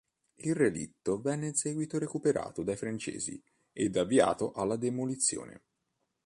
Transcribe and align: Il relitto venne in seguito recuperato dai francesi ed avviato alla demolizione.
Il 0.37 0.55
relitto 0.55 1.21
venne 1.21 1.45
in 1.49 1.53
seguito 1.53 1.99
recuperato 1.99 2.63
dai 2.63 2.75
francesi 2.75 3.39
ed 3.71 3.97
avviato 3.97 4.51
alla 4.53 4.75
demolizione. 4.75 5.61